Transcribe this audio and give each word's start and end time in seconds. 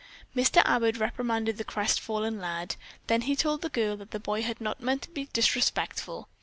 Mr. 0.35 0.63
Abbott 0.65 0.97
reprimanded 0.97 1.57
the 1.59 1.63
crestfallen 1.63 2.39
lad, 2.39 2.75
then 3.05 3.21
he 3.21 3.35
told 3.35 3.61
the 3.61 3.69
girl 3.69 3.95
that 3.95 4.09
the 4.09 4.19
boy 4.19 4.41
had 4.41 4.59
not 4.59 4.81
meant 4.81 5.03
to 5.03 5.11
be 5.11 5.25
disrespectful. 5.31 6.27